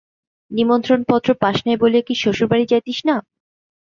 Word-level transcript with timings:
নিমন্ত্রণপত্র 0.51 1.29
পাস 1.41 1.57
নাই 1.65 1.77
বলিয়া 1.81 2.03
কি 2.07 2.13
শ্বশুরবাড়ি 2.21 2.65
যাইতিস 2.71 2.99
না? 3.07 3.15